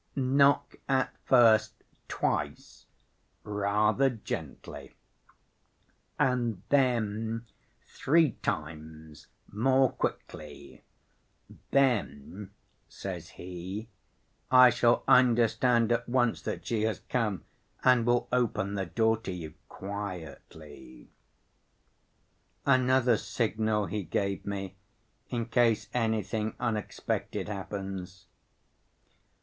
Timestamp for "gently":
4.09-4.95